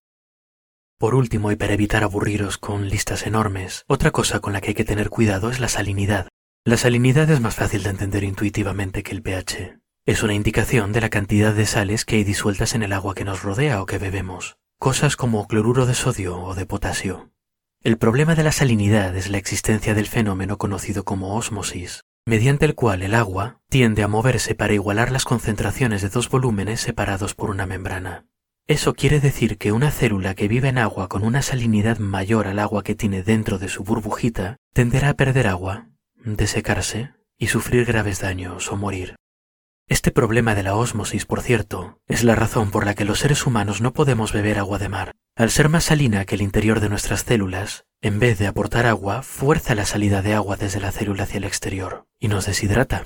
Por 0.97 1.13
último, 1.13 1.51
y 1.51 1.55
para 1.55 1.73
evitar 1.73 2.03
aburriros 2.03 2.57
con 2.57 2.89
listas 2.89 3.27
enormes, 3.27 3.83
otra 3.87 4.09
cosa 4.09 4.39
con 4.39 4.51
la 4.53 4.61
que 4.61 4.69
hay 4.69 4.75
que 4.75 4.83
tener 4.83 5.11
cuidado 5.11 5.51
es 5.51 5.59
la 5.59 5.67
salinidad. 5.67 6.27
La 6.67 6.75
salinidad 6.75 7.31
es 7.31 7.39
más 7.39 7.55
fácil 7.55 7.81
de 7.83 7.91
entender 7.91 8.25
intuitivamente 8.25 9.01
que 9.01 9.13
el 9.13 9.21
pH. 9.21 9.79
Es 10.05 10.21
una 10.21 10.33
indicación 10.33 10.91
de 10.91 10.99
la 10.99 11.07
cantidad 11.07 11.53
de 11.53 11.65
sales 11.65 12.03
que 12.03 12.17
hay 12.17 12.25
disueltas 12.25 12.75
en 12.75 12.83
el 12.83 12.91
agua 12.91 13.15
que 13.15 13.23
nos 13.23 13.41
rodea 13.41 13.81
o 13.81 13.85
que 13.85 13.97
bebemos, 13.97 14.57
cosas 14.77 15.15
como 15.15 15.47
cloruro 15.47 15.85
de 15.85 15.93
sodio 15.93 16.37
o 16.37 16.55
de 16.55 16.65
potasio. 16.65 17.31
El 17.83 17.97
problema 17.97 18.35
de 18.35 18.43
la 18.43 18.51
salinidad 18.51 19.15
es 19.15 19.29
la 19.29 19.37
existencia 19.37 19.93
del 19.93 20.07
fenómeno 20.07 20.57
conocido 20.57 21.05
como 21.05 21.37
ósmosis, 21.37 22.03
mediante 22.25 22.65
el 22.65 22.75
cual 22.75 23.01
el 23.01 23.15
agua 23.15 23.61
tiende 23.69 24.03
a 24.03 24.09
moverse 24.09 24.53
para 24.53 24.73
igualar 24.73 25.09
las 25.09 25.23
concentraciones 25.23 26.01
de 26.01 26.09
dos 26.09 26.27
volúmenes 26.27 26.81
separados 26.81 27.33
por 27.33 27.49
una 27.49 27.65
membrana. 27.65 28.25
Eso 28.67 28.93
quiere 28.93 29.21
decir 29.21 29.57
que 29.57 29.71
una 29.71 29.89
célula 29.89 30.35
que 30.35 30.49
vive 30.49 30.67
en 30.67 30.79
agua 30.79 31.07
con 31.07 31.23
una 31.23 31.41
salinidad 31.41 31.99
mayor 31.99 32.45
al 32.45 32.59
agua 32.59 32.83
que 32.83 32.93
tiene 32.93 33.23
dentro 33.23 33.57
de 33.57 33.69
su 33.69 33.85
burbujita 33.85 34.57
tenderá 34.73 35.11
a 35.11 35.13
perder 35.13 35.47
agua, 35.47 35.87
desecarse 36.23 37.13
y 37.37 37.47
sufrir 37.47 37.85
graves 37.85 38.19
daños 38.19 38.71
o 38.71 38.77
morir. 38.77 39.15
Este 39.89 40.11
problema 40.11 40.53
de 40.53 40.63
la 40.63 40.75
ósmosis, 40.75 41.25
por 41.25 41.41
cierto, 41.41 42.01
es 42.07 42.23
la 42.23 42.35
razón 42.35 42.71
por 42.71 42.85
la 42.85 42.93
que 42.93 43.05
los 43.05 43.19
seres 43.19 43.45
humanos 43.45 43.79
no 43.79 43.93
podemos 43.93 44.33
beber 44.33 44.59
agua 44.59 44.79
de 44.79 44.89
mar. 44.89 45.13
Al 45.35 45.49
ser 45.49 45.69
más 45.69 45.85
salina 45.85 46.25
que 46.25 46.35
el 46.35 46.41
interior 46.41 46.81
de 46.81 46.89
nuestras 46.89 47.21
células, 47.21 47.85
en 48.01 48.19
vez 48.19 48.37
de 48.37 48.47
aportar 48.47 48.85
agua, 48.85 49.21
fuerza 49.21 49.75
la 49.75 49.85
salida 49.85 50.21
de 50.21 50.33
agua 50.33 50.57
desde 50.57 50.81
la 50.81 50.91
célula 50.91 51.23
hacia 51.23 51.37
el 51.37 51.45
exterior 51.45 52.05
y 52.19 52.27
nos 52.27 52.47
deshidrata. 52.47 53.05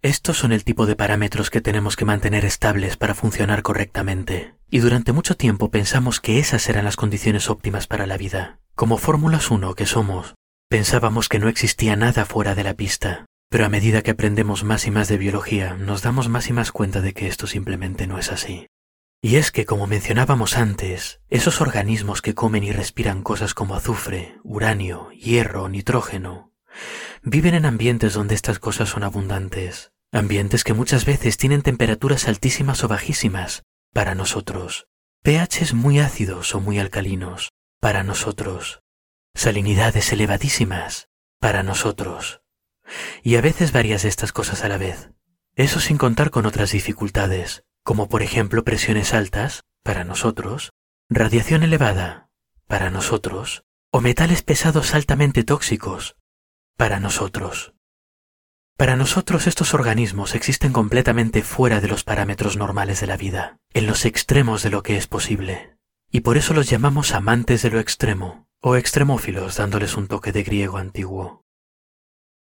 Estos 0.00 0.36
son 0.36 0.52
el 0.52 0.64
tipo 0.64 0.86
de 0.86 0.96
parámetros 0.96 1.50
que 1.50 1.60
tenemos 1.60 1.96
que 1.96 2.04
mantener 2.04 2.44
estables 2.44 2.96
para 2.96 3.14
funcionar 3.14 3.62
correctamente, 3.62 4.54
y 4.68 4.78
durante 4.78 5.12
mucho 5.12 5.36
tiempo 5.36 5.70
pensamos 5.70 6.20
que 6.20 6.38
esas 6.38 6.68
eran 6.68 6.84
las 6.84 6.96
condiciones 6.96 7.48
óptimas 7.48 7.86
para 7.86 8.06
la 8.06 8.16
vida. 8.16 8.58
Como 8.74 8.98
Fórmulas 8.98 9.50
1 9.50 9.74
que 9.74 9.86
somos, 9.86 10.34
pensábamos 10.72 11.28
que 11.28 11.38
no 11.38 11.50
existía 11.50 11.96
nada 11.96 12.24
fuera 12.24 12.54
de 12.54 12.64
la 12.64 12.72
pista, 12.72 13.26
pero 13.50 13.66
a 13.66 13.68
medida 13.68 14.00
que 14.00 14.12
aprendemos 14.12 14.64
más 14.64 14.86
y 14.86 14.90
más 14.90 15.06
de 15.06 15.18
biología, 15.18 15.74
nos 15.74 16.00
damos 16.00 16.30
más 16.30 16.48
y 16.48 16.54
más 16.54 16.72
cuenta 16.72 17.02
de 17.02 17.12
que 17.12 17.26
esto 17.26 17.46
simplemente 17.46 18.06
no 18.06 18.18
es 18.18 18.32
así. 18.32 18.68
Y 19.20 19.36
es 19.36 19.52
que, 19.52 19.66
como 19.66 19.86
mencionábamos 19.86 20.56
antes, 20.56 21.20
esos 21.28 21.60
organismos 21.60 22.22
que 22.22 22.34
comen 22.34 22.64
y 22.64 22.72
respiran 22.72 23.22
cosas 23.22 23.52
como 23.52 23.74
azufre, 23.74 24.38
uranio, 24.44 25.10
hierro, 25.10 25.68
nitrógeno, 25.68 26.54
viven 27.22 27.52
en 27.52 27.66
ambientes 27.66 28.14
donde 28.14 28.34
estas 28.34 28.58
cosas 28.58 28.88
son 28.88 29.02
abundantes, 29.02 29.92
ambientes 30.10 30.64
que 30.64 30.72
muchas 30.72 31.04
veces 31.04 31.36
tienen 31.36 31.60
temperaturas 31.60 32.28
altísimas 32.28 32.82
o 32.82 32.88
bajísimas, 32.88 33.62
para 33.92 34.14
nosotros, 34.14 34.86
pHs 35.22 35.74
muy 35.74 35.98
ácidos 35.98 36.54
o 36.54 36.60
muy 36.62 36.78
alcalinos, 36.78 37.50
para 37.78 38.04
nosotros, 38.04 38.81
salinidades 39.34 40.12
elevadísimas, 40.12 41.08
para 41.38 41.62
nosotros, 41.62 42.42
y 43.22 43.36
a 43.36 43.40
veces 43.40 43.72
varias 43.72 44.02
de 44.02 44.08
estas 44.08 44.32
cosas 44.32 44.64
a 44.64 44.68
la 44.68 44.78
vez. 44.78 45.10
Eso 45.54 45.80
sin 45.80 45.98
contar 45.98 46.30
con 46.30 46.46
otras 46.46 46.72
dificultades, 46.72 47.64
como 47.82 48.08
por 48.08 48.22
ejemplo 48.22 48.64
presiones 48.64 49.12
altas, 49.12 49.64
para 49.82 50.04
nosotros, 50.04 50.72
radiación 51.08 51.62
elevada, 51.62 52.30
para 52.66 52.90
nosotros, 52.90 53.64
o 53.90 54.00
metales 54.00 54.42
pesados 54.42 54.94
altamente 54.94 55.44
tóxicos, 55.44 56.16
para 56.76 57.00
nosotros. 57.00 57.74
Para 58.76 58.96
nosotros 58.96 59.46
estos 59.46 59.74
organismos 59.74 60.34
existen 60.34 60.72
completamente 60.72 61.42
fuera 61.42 61.80
de 61.80 61.88
los 61.88 62.04
parámetros 62.04 62.56
normales 62.56 63.00
de 63.00 63.06
la 63.06 63.16
vida, 63.16 63.58
en 63.74 63.86
los 63.86 64.06
extremos 64.06 64.62
de 64.62 64.70
lo 64.70 64.82
que 64.82 64.96
es 64.96 65.06
posible, 65.06 65.76
y 66.10 66.20
por 66.20 66.38
eso 66.38 66.54
los 66.54 66.70
llamamos 66.70 67.12
amantes 67.12 67.62
de 67.62 67.70
lo 67.70 67.80
extremo, 67.80 68.48
o 68.62 68.76
extremófilos 68.76 69.56
dándoles 69.56 69.96
un 69.96 70.06
toque 70.06 70.30
de 70.30 70.44
griego 70.44 70.78
antiguo. 70.78 71.44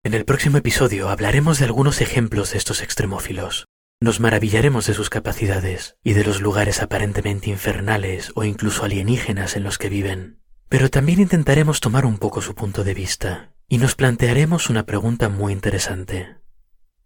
En 0.04 0.14
el 0.14 0.26
próximo 0.26 0.58
episodio 0.58 1.10
hablaremos 1.10 1.58
de 1.58 1.66
algunos 1.66 2.02
ejemplos 2.02 2.52
de 2.52 2.60
estos 2.60 2.84
extremófilos. 2.84 3.66
Nos 4.00 4.20
maravillaremos 4.20 4.86
de 4.86 4.94
sus 4.94 5.10
capacidades 5.10 5.98
y 6.04 6.14
de 6.14 6.24
los 6.24 6.40
lugares 6.40 6.84
aparentemente 6.84 7.50
infernales 7.50 8.32
o 8.36 8.44
incluso 8.44 8.84
alienígenas 8.84 9.56
en 9.56 9.64
los 9.64 9.80
que 9.80 9.90
viven. 9.90 10.40
Pero 10.70 10.90
también 10.90 11.20
intentaremos 11.20 11.80
tomar 11.80 12.06
un 12.06 12.20
poco 12.20 12.42
su 12.42 12.54
punto 12.54 12.84
de 12.84 12.94
vista 12.94 13.54
y 13.68 13.80
nos 13.80 13.96
plantearemos 13.96 14.70
una 14.70 14.86
pregunta 14.86 15.30
muy 15.30 15.52
interesante. 15.52 16.38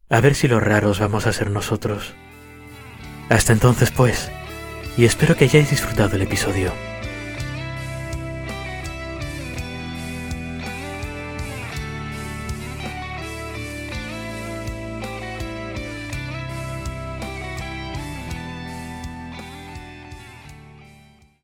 A 0.10 0.20
ver 0.20 0.36
si 0.36 0.50
los 0.50 0.62
raros 0.62 1.00
vamos 1.00 1.28
a 1.28 1.34
ser 1.34 1.50
nosotros. 1.50 2.13
Hasta 3.30 3.54
entonces 3.54 3.89
pues, 3.91 4.30
y 4.98 5.06
espero 5.06 5.38
que 5.38 5.46
hayáis 5.46 5.70
disfrutado 5.70 6.17
el 6.17 6.24
episodio. 6.24 6.74